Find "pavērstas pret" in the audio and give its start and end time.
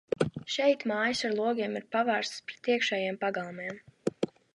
1.95-2.71